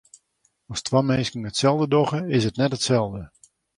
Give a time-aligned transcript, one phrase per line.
[0.71, 3.23] As twa minsken itselde dogge, is it net itselde.